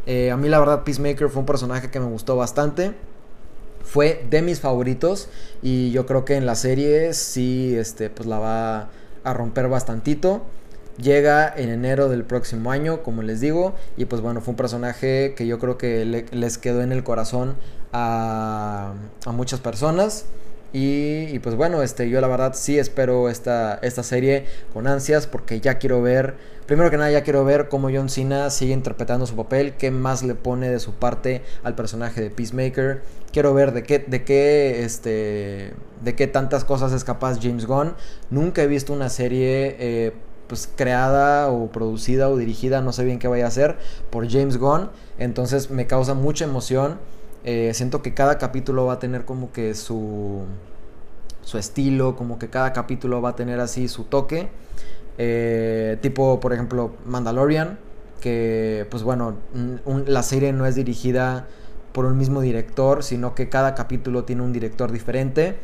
Eh, 0.07 0.31
a 0.31 0.37
mí 0.39 0.49
la 0.49 0.59
verdad 0.59 0.85
Peacemaker 0.85 1.29
fue 1.29 1.41
un 1.41 1.47
personaje 1.47 1.91
que 1.91 2.01
me 2.01 2.07
gustó 2.07 2.37
bastante 2.37 2.95
fue 3.85 4.25
de 4.31 4.43
mis 4.43 4.61
favoritos 4.61 5.29
y 5.63 5.91
yo 5.91 6.07
creo 6.07 6.25
que 6.25 6.37
en 6.37 6.47
la 6.47 6.55
serie 6.55 7.13
sí 7.15 7.75
este 7.77 8.11
pues 8.11 8.29
la 8.29 8.39
va 8.39 8.89
a 9.25 9.35
romper 9.35 9.69
bastantito. 9.69 10.43
Llega 10.99 11.53
en 11.57 11.71
enero 11.71 12.11
del 12.11 12.23
próximo 12.25 12.71
año, 12.71 13.03
como 13.03 13.23
les 13.23 13.41
digo, 13.41 13.75
y 13.97 14.05
pues 14.05 14.21
bueno, 14.21 14.43
fue 14.43 14.53
un 14.53 14.57
personaje 14.57 15.35
que 15.35 15.47
yo 15.47 15.59
creo 15.59 15.79
que 15.79 16.05
les 16.31 16.59
quedó 16.59 16.83
en 16.83 16.93
el 16.93 17.03
corazón 17.03 17.57
a, 17.93 18.93
a 19.25 19.33
muchas 19.33 19.61
personas. 19.61 20.27
Y, 20.75 21.39
pues 21.41 21.55
bueno, 21.55 21.83
este, 21.83 22.09
yo 22.09 22.21
la 22.23 22.29
verdad 22.29 22.55
sí 22.55 22.79
espero 22.79 23.29
esta, 23.29 23.79
esta 23.83 24.03
serie 24.03 24.47
con 24.73 24.87
ansias 24.87 25.27
porque 25.27 25.61
ya 25.61 25.79
quiero 25.79 26.01
ver, 26.01 26.35
primero 26.67 26.91
que 26.91 26.97
nada 26.97 27.11
ya 27.11 27.23
quiero 27.23 27.45
ver 27.45 27.69
cómo 27.69 27.91
John 27.93 28.09
Cena 28.09 28.49
sigue 28.49 28.73
interpretando 28.73 29.27
su 29.27 29.37
papel, 29.37 29.75
qué 29.75 29.91
más 29.91 30.23
le 30.23 30.35
pone 30.35 30.71
de 30.71 30.81
su 30.81 30.93
parte 30.95 31.43
al 31.63 31.75
personaje 31.75 32.23
de 32.23 32.31
Peacemaker. 32.31 33.03
Quiero 33.33 33.53
ver 33.53 33.73
de 33.73 33.83
qué, 33.83 33.99
de 33.99 34.25
qué, 34.25 34.83
este, 34.85 35.75
de 36.03 36.15
qué 36.17 36.27
tantas 36.27 36.65
cosas 36.65 36.93
es 36.93 37.05
capaz 37.05 37.39
James 37.43 37.67
Gunn. 37.67 37.95
Nunca 38.31 38.63
he 38.63 38.67
visto 38.67 38.95
una 38.95 39.11
serie 39.11 39.77
eh, 39.79 40.13
pues 40.47 40.71
creada 40.75 41.51
o 41.51 41.71
producida 41.71 42.31
o 42.31 42.37
dirigida, 42.39 42.81
no 42.81 42.93
sé 42.93 43.05
bien 43.05 43.19
qué 43.19 43.29
vaya 43.29 43.47
a 43.47 43.51
ser, 43.51 43.77
por 44.09 44.27
James 44.31 44.57
Gunn. 44.57 44.91
Entonces 45.19 45.71
me 45.71 45.87
causa 45.87 46.15
mucha 46.15 46.47
emoción 46.47 46.99
eh, 47.45 47.73
siento 47.75 48.03
que 48.03 48.15
cada 48.15 48.39
capítulo 48.39 48.87
va 48.87 48.95
a 48.95 48.99
tener 48.99 49.25
como 49.25 49.53
que 49.53 49.75
su, 49.75 50.43
su 51.43 51.59
estilo, 51.59 52.17
como 52.17 52.39
que 52.39 52.49
cada 52.49 52.73
capítulo 52.73 53.21
va 53.21 53.31
a 53.31 53.37
tener 53.37 53.61
así 53.61 53.89
su 53.89 54.05
toque. 54.05 54.49
Eh, 55.19 55.99
tipo, 56.01 56.41
por 56.41 56.53
ejemplo, 56.53 56.93
Mandalorian, 57.05 57.79
que 58.21 58.87
pues 58.91 59.03
bueno, 59.03 59.37
la 60.07 60.23
serie 60.23 60.53
no 60.53 60.67
es 60.67 60.77
dirigida 60.77 61.47
por 61.93 62.07
un 62.07 62.17
mismo 62.17 62.41
director, 62.41 63.03
sino 63.03 63.35
que 63.35 63.49
cada 63.49 63.75
capítulo 63.75 64.25
tiene 64.25 64.43
un 64.43 64.53
director 64.53 64.93
diferente. 64.93 65.57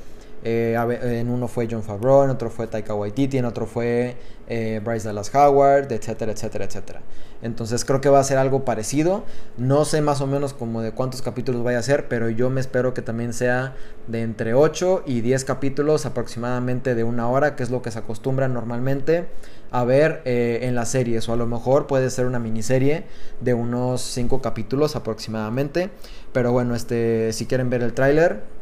Eh, 0.45 0.77
en 1.03 1.31
uno 1.31 1.49
fue 1.49 1.67
John 1.71 1.83
Favreau, 1.83 2.25
en 2.25 2.31
otro 2.31 2.51
fue 2.51 2.67
Taika 2.67 2.95
Waititi, 2.95 3.39
en 3.39 3.45
otro 3.45 3.67
fue 3.67 4.17
eh, 4.49 4.81
Bryce 4.85 5.07
Dallas 5.07 5.35
Howard, 5.35 5.93
etcétera, 5.93 6.33
etcétera, 6.33 6.65
etcétera. 6.65 7.01
Entonces 7.43 7.85
creo 7.85 8.01
que 8.01 8.09
va 8.09 8.19
a 8.19 8.25
ser 8.25 8.39
algo 8.39 8.65
parecido. 8.65 9.25
No 9.57 9.85
sé 9.85 10.01
más 10.01 10.21
o 10.21 10.27
menos 10.27 10.55
como 10.55 10.81
de 10.81 10.93
cuántos 10.93 11.23
capítulos 11.23 11.63
vaya 11.63 11.79
a 11.79 11.83
ser, 11.83 12.09
pero 12.09 12.29
yo 12.31 12.51
me 12.51 12.61
espero 12.61 12.95
que 12.95 13.03
también 13.03 13.33
sea 13.33 13.75
de 14.07 14.23
entre 14.23 14.55
8 14.55 15.05
y 15.07 15.21
10 15.21 15.45
capítulos 15.45 16.07
aproximadamente 16.07 16.95
de 16.95 17.05
una 17.05 17.29
hora, 17.29 17.55
que 17.55 17.63
es 17.63 17.71
lo 17.71 17.83
que 17.83 17.91
se 17.91 17.99
acostumbra 17.99 18.49
normalmente 18.49 19.27
a 19.71 19.85
ver 19.85 20.23
eh, 20.25 20.61
en 20.63 20.75
las 20.75 20.91
series. 20.91 21.29
O 21.29 21.33
a 21.33 21.37
lo 21.37 21.47
mejor 21.47 21.87
puede 21.87 22.11
ser 22.11 22.27
una 22.27 22.39
miniserie 22.39 23.05
de 23.41 23.55
unos 23.55 24.01
5 24.01 24.41
capítulos 24.41 24.97
aproximadamente. 24.97 25.91
Pero 26.33 26.53
bueno, 26.53 26.75
este, 26.75 27.33
si 27.33 27.47
quieren 27.47 27.71
ver 27.71 27.83
el 27.83 27.93
tráiler, 27.93 28.58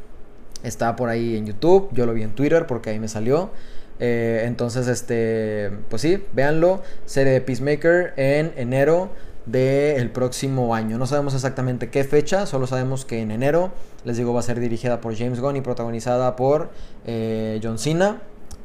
está 0.67 0.97
por 0.97 1.09
ahí 1.09 1.37
en 1.37 1.47
YouTube. 1.47 1.89
Yo 1.93 2.07
lo 2.07 2.15
vi 2.15 2.23
en 2.23 2.35
Twitter 2.35 2.67
porque 2.67 2.91
ahí 2.91 2.99
me 2.99 3.09
salió. 3.09 3.51
Eh, 3.99 4.43
entonces, 4.45 4.89
este, 4.89 5.71
pues 5.89 6.03
sí, 6.03 6.23
véanlo. 6.33 6.83
Serie 7.07 7.33
de 7.33 7.41
Peacemaker 7.41 8.13
en 8.17 8.53
enero 8.57 9.11
del 9.47 10.11
próximo 10.11 10.75
año. 10.75 10.99
No 10.99 11.07
sabemos 11.07 11.35
exactamente 11.35 11.89
qué 11.89 12.05
fecha, 12.05 12.47
solo 12.47 12.67
sabemos 12.67 13.05
que 13.05 13.21
en 13.21 13.31
enero, 13.31 13.71
les 14.05 14.17
digo, 14.17 14.35
va 14.35 14.41
a 14.41 14.43
ser 14.43 14.59
dirigida 14.59 15.01
por 15.01 15.17
James 15.17 15.41
Gunn 15.41 15.57
y 15.57 15.61
protagonizada 15.61 16.35
por 16.35 16.71
eh, 17.07 17.61
John 17.63 17.79
Cena, 17.79 18.23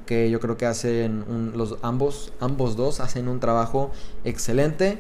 que 0.07 0.29
yo 0.31 0.39
creo 0.39 0.57
que 0.57 0.65
hacen 0.65 1.53
los 1.55 1.77
ambos, 1.83 2.33
ambos 2.39 2.75
dos 2.75 2.99
hacen 2.99 3.27
un 3.27 3.39
trabajo 3.39 3.91
excelente. 4.25 4.97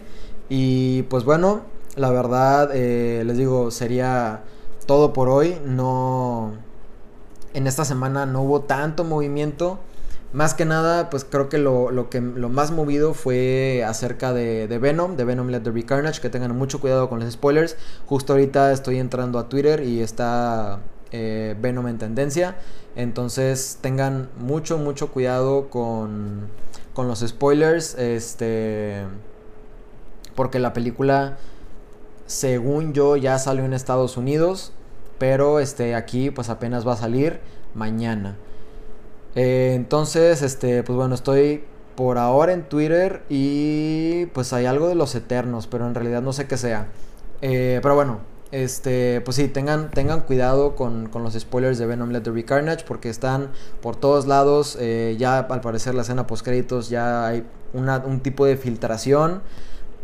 Y 0.49 1.03
pues 1.03 1.23
bueno, 1.23 1.61
la 1.95 2.11
verdad, 2.11 2.69
eh, 2.73 3.23
les 3.25 3.37
digo, 3.37 3.71
sería 3.71 4.43
todo 4.85 5.13
por 5.13 5.29
hoy. 5.29 5.57
No, 5.65 6.53
en 7.53 7.67
esta 7.67 7.85
semana 7.85 8.25
no 8.25 8.41
hubo 8.41 8.61
tanto 8.61 9.03
movimiento. 9.03 9.79
Más 10.33 10.53
que 10.53 10.63
nada, 10.63 11.09
pues 11.09 11.25
creo 11.25 11.49
que 11.49 11.57
lo, 11.57 12.09
que 12.09 12.21
lo 12.21 12.47
más 12.47 12.71
movido 12.71 13.13
fue 13.13 13.83
acerca 13.85 14.31
de, 14.31 14.65
Venom, 14.79 15.17
de 15.17 15.25
Venom 15.25 15.49
Let 15.49 15.59
There 15.59 15.73
Be 15.73 15.83
Carnage, 15.83 16.21
que 16.21 16.29
tengan 16.29 16.55
mucho 16.57 16.79
cuidado 16.79 17.09
con 17.09 17.19
los 17.19 17.33
spoilers. 17.33 17.75
Justo 18.05 18.33
ahorita 18.33 18.71
estoy 18.71 18.99
entrando 18.99 19.39
a 19.39 19.49
Twitter 19.49 19.83
y 19.83 19.99
está 19.99 20.79
eh, 21.11 21.57
Venom 21.59 21.87
en 21.89 21.97
tendencia. 21.97 22.55
Entonces 22.95 23.79
tengan 23.81 24.29
mucho, 24.37 24.77
mucho 24.77 25.11
cuidado 25.11 25.69
con, 25.69 26.47
con 26.93 27.09
los 27.09 27.19
spoilers. 27.19 27.95
Este. 27.95 29.03
Porque 30.35 30.59
la 30.59 30.71
película, 30.71 31.37
según 32.25 32.93
yo, 32.93 33.17
ya 33.17 33.37
salió 33.37 33.65
en 33.65 33.73
Estados 33.73 34.15
Unidos. 34.15 34.71
Pero 35.21 35.59
este, 35.59 35.93
aquí 35.93 36.31
pues 36.31 36.49
apenas 36.49 36.87
va 36.87 36.93
a 36.93 36.97
salir 36.97 37.41
mañana. 37.75 38.37
Eh, 39.35 39.73
entonces, 39.75 40.41
este, 40.41 40.81
pues 40.81 40.97
bueno, 40.97 41.13
estoy 41.13 41.63
por 41.95 42.17
ahora 42.17 42.53
en 42.53 42.63
Twitter 42.63 43.21
y 43.29 44.25
pues 44.33 44.51
hay 44.51 44.65
algo 44.65 44.87
de 44.87 44.95
los 44.95 45.13
Eternos, 45.13 45.67
pero 45.67 45.85
en 45.85 45.93
realidad 45.93 46.23
no 46.23 46.33
sé 46.33 46.47
qué 46.47 46.57
sea. 46.57 46.87
Eh, 47.43 47.79
pero 47.83 47.93
bueno, 47.93 48.21
este, 48.51 49.21
pues 49.21 49.37
sí, 49.37 49.47
tengan, 49.47 49.91
tengan 49.91 50.21
cuidado 50.21 50.75
con, 50.75 51.11
los 51.13 51.35
spoilers 51.35 51.77
de 51.77 51.85
Venom 51.85 52.09
Let 52.09 52.21
There 52.21 52.33
Be 52.33 52.43
Carnage 52.43 52.83
porque 52.87 53.09
están 53.11 53.51
por 53.79 53.95
todos 53.97 54.25
lados. 54.25 54.75
Eh, 54.81 55.17
ya 55.19 55.37
al 55.37 55.61
parecer 55.61 55.93
la 55.93 56.01
escena 56.01 56.25
post 56.25 56.43
créditos 56.43 56.89
ya 56.89 57.27
hay 57.27 57.45
un 57.73 58.21
tipo 58.21 58.43
de 58.47 58.57
filtración. 58.57 59.43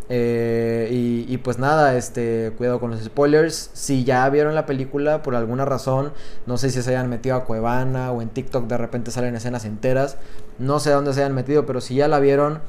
Eh, 0.09 0.87
y, 1.27 1.37
pues 1.37 1.59
nada, 1.59 1.95
este, 1.97 2.53
cuidado 2.57 2.79
con 2.79 2.91
los 2.91 3.03
spoilers. 3.03 3.71
Si 3.73 4.03
ya 4.03 4.29
vieron 4.29 4.55
la 4.55 4.65
película 4.65 5.21
por 5.21 5.35
alguna 5.35 5.65
razón, 5.65 6.13
no 6.45 6.57
sé 6.57 6.69
si 6.69 6.81
se 6.81 6.91
hayan 6.91 7.09
metido 7.09 7.35
a 7.35 7.43
Cuevana 7.45 8.11
o 8.11 8.21
en 8.21 8.29
TikTok 8.29 8.67
de 8.67 8.77
repente 8.77 9.11
salen 9.11 9.35
escenas 9.35 9.65
enteras. 9.65 10.17
No 10.59 10.79
sé 10.79 10.91
dónde 10.91 11.13
se 11.13 11.21
hayan 11.21 11.35
metido, 11.35 11.65
pero 11.65 11.81
si 11.81 11.95
ya 11.95 12.07
la 12.07 12.19
vieron, 12.19 12.61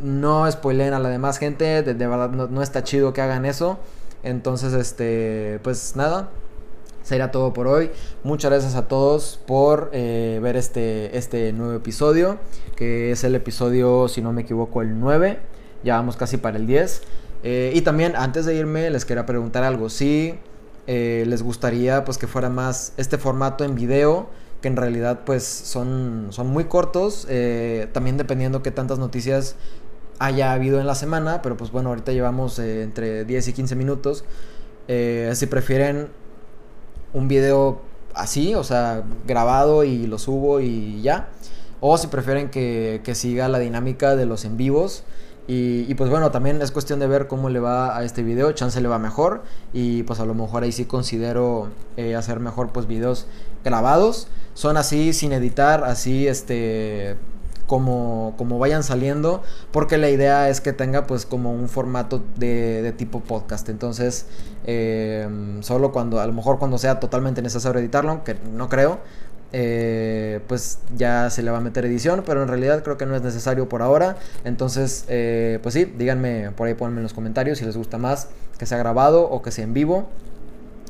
no 0.00 0.50
spoilen 0.50 0.94
a 0.94 0.98
la 0.98 1.08
demás 1.08 1.38
gente. 1.38 1.82
De, 1.82 1.94
verdad, 1.94 2.30
no, 2.30 2.62
está 2.62 2.84
chido 2.84 3.12
que 3.12 3.20
hagan 3.20 3.44
eso. 3.44 3.78
Entonces, 4.22 4.72
este, 4.72 5.60
pues 5.62 5.96
nada. 5.96 6.30
Sería 7.02 7.30
todo 7.30 7.52
por 7.52 7.68
hoy. 7.68 7.90
Muchas 8.24 8.50
gracias 8.50 8.74
a 8.74 8.88
todos 8.88 9.38
por 9.46 9.90
eh, 9.92 10.40
ver 10.42 10.56
este, 10.56 11.16
este 11.16 11.52
nuevo 11.52 11.74
episodio. 11.74 12.38
Que 12.74 13.12
es 13.12 13.22
el 13.24 13.34
episodio, 13.34 14.08
si 14.08 14.22
no 14.22 14.32
me 14.32 14.42
equivoco, 14.42 14.82
el 14.82 14.98
9. 14.98 15.38
Ya 15.86 15.94
vamos 15.94 16.16
casi 16.16 16.36
para 16.36 16.58
el 16.58 16.66
10. 16.66 17.00
Eh, 17.44 17.70
y 17.72 17.82
también, 17.82 18.16
antes 18.16 18.44
de 18.44 18.56
irme, 18.56 18.90
les 18.90 19.04
quería 19.04 19.24
preguntar 19.24 19.62
algo. 19.62 19.88
Si 19.88 20.34
eh, 20.88 21.24
les 21.28 21.44
gustaría 21.44 22.04
pues 22.04 22.18
que 22.18 22.26
fuera 22.26 22.50
más 22.50 22.92
este 22.96 23.18
formato 23.18 23.62
en 23.62 23.76
video, 23.76 24.28
que 24.60 24.66
en 24.66 24.74
realidad 24.74 25.20
pues 25.24 25.44
son, 25.44 26.26
son 26.30 26.48
muy 26.48 26.64
cortos, 26.64 27.24
eh, 27.30 27.86
también 27.92 28.16
dependiendo 28.16 28.64
qué 28.64 28.72
tantas 28.72 28.98
noticias 28.98 29.54
haya 30.18 30.52
habido 30.52 30.80
en 30.80 30.88
la 30.88 30.96
semana, 30.96 31.40
pero 31.40 31.56
pues 31.56 31.70
bueno, 31.70 31.90
ahorita 31.90 32.10
llevamos 32.10 32.58
entre 32.58 33.24
10 33.24 33.46
y 33.46 33.52
15 33.52 33.76
minutos. 33.76 34.24
si 34.88 35.46
prefieren 35.46 36.08
un 37.12 37.28
video 37.28 37.80
así, 38.12 38.56
o 38.56 38.64
sea, 38.64 39.04
grabado 39.24 39.84
y 39.84 40.08
lo 40.08 40.18
subo 40.18 40.58
y 40.58 41.00
ya. 41.00 41.28
O 41.78 41.96
si 41.96 42.08
prefieren 42.08 42.50
que, 42.50 43.02
que 43.04 43.14
siga 43.14 43.48
la 43.48 43.60
dinámica 43.60 44.16
de 44.16 44.26
los 44.26 44.44
en 44.44 44.56
vivos. 44.56 45.04
Y, 45.48 45.94
pues 45.94 46.10
bueno, 46.10 46.32
también 46.32 46.60
es 46.60 46.72
cuestión 46.72 46.98
de 46.98 47.06
ver 47.06 47.28
cómo 47.28 47.48
le 47.48 47.60
va 47.60 47.96
a 47.96 48.04
este 48.04 48.22
video. 48.24 48.50
Chance 48.52 48.80
le 48.80 48.88
va 48.88 48.98
mejor. 48.98 49.44
Y 49.72 50.02
pues 50.02 50.18
a 50.18 50.24
lo 50.24 50.34
mejor 50.34 50.64
ahí 50.64 50.72
sí 50.72 50.86
considero 50.86 51.68
eh, 51.96 52.16
hacer 52.16 52.40
mejor 52.40 52.70
pues 52.72 52.86
videos 52.86 53.26
grabados. 53.64 54.28
Son 54.54 54.76
así 54.76 55.12
sin 55.12 55.32
editar, 55.32 55.84
así 55.84 56.26
este 56.26 57.16
como, 57.68 58.34
como 58.36 58.58
vayan 58.58 58.82
saliendo. 58.82 59.42
Porque 59.70 59.98
la 59.98 60.10
idea 60.10 60.48
es 60.48 60.60
que 60.60 60.72
tenga 60.72 61.06
pues 61.06 61.26
como 61.26 61.52
un 61.52 61.68
formato 61.68 62.24
de, 62.36 62.92
tipo 62.96 63.20
podcast. 63.20 63.68
Entonces, 63.68 64.26
eh, 64.64 65.28
solo 65.60 65.92
cuando, 65.92 66.18
a 66.18 66.26
lo 66.26 66.32
mejor 66.32 66.58
cuando 66.58 66.76
sea 66.76 66.98
totalmente 66.98 67.40
necesario 67.40 67.80
editarlo, 67.80 68.24
que 68.24 68.34
no 68.52 68.68
creo 68.68 68.98
eh, 69.58 70.40
pues 70.48 70.80
ya 70.98 71.30
se 71.30 71.42
le 71.42 71.50
va 71.50 71.56
a 71.56 71.60
meter 71.62 71.86
edición, 71.86 72.24
pero 72.26 72.42
en 72.42 72.48
realidad 72.48 72.82
creo 72.82 72.98
que 72.98 73.06
no 73.06 73.16
es 73.16 73.22
necesario 73.22 73.70
por 73.70 73.80
ahora. 73.80 74.18
Entonces, 74.44 75.06
eh, 75.08 75.60
pues 75.62 75.72
sí, 75.72 75.86
díganme 75.86 76.50
por 76.50 76.68
ahí, 76.68 76.74
ponme 76.74 76.98
en 76.98 77.04
los 77.04 77.14
comentarios 77.14 77.56
si 77.56 77.64
les 77.64 77.74
gusta 77.74 77.96
más 77.96 78.28
que 78.58 78.66
sea 78.66 78.76
grabado 78.76 79.22
o 79.22 79.40
que 79.40 79.50
sea 79.50 79.64
en 79.64 79.72
vivo. 79.72 80.10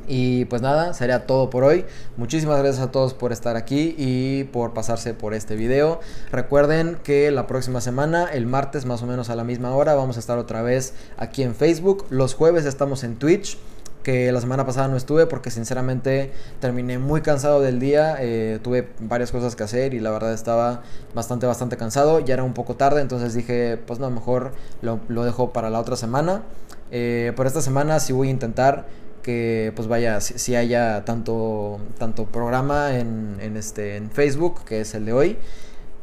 Y 0.08 0.46
pues 0.46 0.62
nada, 0.62 0.94
sería 0.94 1.26
todo 1.26 1.48
por 1.48 1.62
hoy. 1.62 1.84
Muchísimas 2.16 2.58
gracias 2.58 2.84
a 2.84 2.90
todos 2.90 3.14
por 3.14 3.30
estar 3.30 3.54
aquí 3.54 3.94
y 3.96 4.44
por 4.44 4.74
pasarse 4.74 5.14
por 5.14 5.32
este 5.32 5.54
video. 5.54 6.00
Recuerden 6.32 6.98
que 7.04 7.30
la 7.30 7.46
próxima 7.46 7.80
semana, 7.80 8.24
el 8.32 8.46
martes 8.46 8.84
más 8.84 9.00
o 9.00 9.06
menos 9.06 9.30
a 9.30 9.36
la 9.36 9.44
misma 9.44 9.76
hora, 9.76 9.94
vamos 9.94 10.16
a 10.16 10.20
estar 10.20 10.38
otra 10.38 10.62
vez 10.62 10.92
aquí 11.18 11.44
en 11.44 11.54
Facebook. 11.54 12.06
Los 12.10 12.34
jueves 12.34 12.66
estamos 12.66 13.04
en 13.04 13.14
Twitch 13.14 13.58
que 14.06 14.30
la 14.30 14.40
semana 14.40 14.64
pasada 14.64 14.86
no 14.86 14.96
estuve 14.96 15.26
porque 15.26 15.50
sinceramente 15.50 16.30
terminé 16.60 16.96
muy 16.96 17.22
cansado 17.22 17.60
del 17.60 17.80
día, 17.80 18.14
eh, 18.20 18.60
tuve 18.62 18.88
varias 19.00 19.32
cosas 19.32 19.56
que 19.56 19.64
hacer 19.64 19.94
y 19.94 19.98
la 19.98 20.12
verdad 20.12 20.32
estaba 20.32 20.82
bastante, 21.12 21.44
bastante 21.44 21.76
cansado, 21.76 22.20
ya 22.20 22.34
era 22.34 22.44
un 22.44 22.54
poco 22.54 22.76
tarde, 22.76 23.00
entonces 23.00 23.34
dije, 23.34 23.78
pues 23.84 23.98
no, 23.98 24.08
mejor 24.12 24.52
lo, 24.80 25.24
dejo 25.24 25.52
para 25.52 25.70
la 25.70 25.80
otra 25.80 25.96
semana. 25.96 26.44
Eh, 26.92 27.32
por 27.34 27.48
esta 27.48 27.60
semana 27.60 27.98
sí 27.98 28.12
voy 28.12 28.28
a 28.28 28.30
intentar 28.30 28.86
que 29.24 29.72
pues 29.74 29.88
vaya, 29.88 30.20
si, 30.20 30.54
haya 30.54 31.04
tanto, 31.04 31.80
tanto 31.98 32.26
programa 32.26 32.96
en, 32.96 33.56
este, 33.56 33.96
en 33.96 34.12
Facebook, 34.12 34.64
que 34.64 34.82
es 34.82 34.94
el 34.94 35.04
de 35.04 35.14
hoy, 35.14 35.36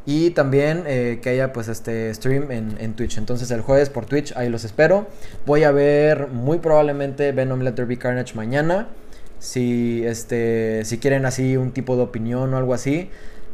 y 0.06 0.32
también 0.32 0.84
eh, 0.86 1.20
que 1.22 1.30
haya 1.30 1.54
pues 1.54 1.68
este 1.68 2.14
stream 2.14 2.52
en, 2.52 2.94
Twitch. 2.94 3.18
Entonces 3.18 3.50
el 3.52 3.62
jueves 3.62 3.90
por 3.90 4.06
Twitch, 4.06 4.34
ahí 4.36 4.50
los 4.50 4.66
espero. 4.66 5.08
Voy 5.46 5.64
a 5.64 5.72
ver 5.72 6.28
muy 6.28 6.60
probablemente 6.60 7.32
Venom 7.32 7.62
Let 7.62 7.74
There 7.74 7.88
Be 7.88 7.98
Carnage 7.98 8.36
mañana. 8.36 8.88
Si, 9.40 10.06
este, 10.06 10.84
si 10.86 10.98
quieren 11.00 11.26
así 11.26 11.58
un 11.58 11.72
tipo 11.72 11.96
de 11.96 12.04
opinión 12.04 12.54
o 12.54 12.58
algo 12.58 12.74
así, 12.74 13.10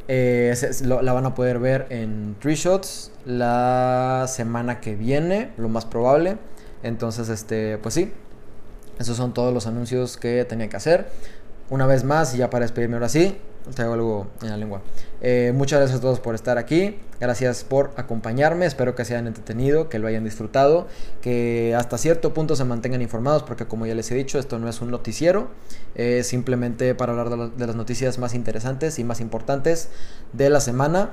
eh, 0.07 0.55
la 0.83 1.13
van 1.13 1.25
a 1.25 1.35
poder 1.35 1.59
ver 1.59 1.85
en 1.89 2.35
Three 2.39 2.55
Shots 2.55 3.11
la 3.25 4.25
semana 4.27 4.79
que 4.79 4.95
viene, 4.95 5.51
lo 5.57 5.69
más 5.69 5.85
probable. 5.85 6.37
Entonces, 6.81 7.29
este, 7.29 7.77
pues 7.77 7.93
sí, 7.95 8.11
esos 8.99 9.17
son 9.17 9.33
todos 9.33 9.53
los 9.53 9.67
anuncios 9.67 10.17
que 10.17 10.45
tenía 10.45 10.67
que 10.67 10.77
hacer. 10.77 11.09
Una 11.69 11.85
vez 11.85 12.03
más, 12.03 12.35
ya 12.35 12.49
para 12.49 12.65
despedirme 12.65 12.95
ahora 12.95 13.09
sí, 13.09 13.37
algo 13.77 14.27
en 14.41 14.49
la 14.49 14.57
lengua. 14.57 14.81
Eh, 15.21 15.51
muchas 15.55 15.79
gracias 15.79 15.99
a 15.99 16.01
todos 16.01 16.19
por 16.19 16.35
estar 16.35 16.57
aquí. 16.57 16.97
Gracias 17.19 17.63
por 17.63 17.91
acompañarme. 17.97 18.65
Espero 18.65 18.95
que 18.95 19.05
se 19.05 19.13
hayan 19.13 19.27
entretenido, 19.27 19.89
que 19.89 19.99
lo 19.99 20.07
hayan 20.07 20.23
disfrutado, 20.23 20.87
que 21.21 21.75
hasta 21.77 21.97
cierto 21.97 22.33
punto 22.33 22.55
se 22.55 22.63
mantengan 22.63 23.01
informados, 23.01 23.43
porque 23.43 23.65
como 23.65 23.85
ya 23.85 23.95
les 23.95 24.09
he 24.11 24.15
dicho, 24.15 24.39
esto 24.39 24.57
no 24.59 24.69
es 24.69 24.81
un 24.81 24.91
noticiero. 24.91 25.49
Es 25.95 26.27
simplemente 26.27 26.95
para 26.95 27.11
hablar 27.11 27.51
de, 27.51 27.67
las 27.67 27.75
noticias 27.75 28.17
más 28.17 28.33
interesantes 28.33 28.99
y 28.99 29.03
más 29.03 29.19
importantes 29.19 29.89
de 30.33 30.49
la 30.49 30.61
semana. 30.61 31.11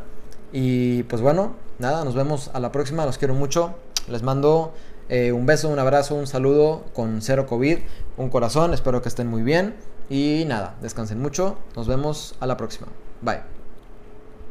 Y 0.53 1.03
pues 1.05 1.23
bueno, 1.23 1.57
nada, 1.79 2.05
nos 2.05 2.15
vemos 2.15 2.51
a 2.55 2.61
la 2.61 2.71
próxima. 2.73 3.05
Los 3.05 3.19
quiero 3.19 3.35
mucho. 3.35 3.75
Les 4.09 4.23
mando 4.23 4.73
eh, 5.09 5.33
un 5.33 5.47
beso, 5.47 5.69
un 5.69 5.79
abrazo, 5.81 6.15
un 6.15 6.29
saludo 6.29 6.85
con 6.95 7.21
cero 7.21 7.47
COVID, 7.47 7.79
un 8.17 8.31
corazón. 8.31 8.73
Espero 8.73 9.03
que 9.03 9.09
estén 9.09 9.27
muy 9.27 9.43
bien. 9.43 9.75
Y 10.09 10.45
nada, 10.47 10.77
descansen 10.81 11.21
mucho. 11.21 11.59
Nos 11.75 11.87
vemos 11.87 12.35
a 12.41 12.47
la 12.47 12.57
próxima. 12.57 12.89
Bye. 13.23 13.56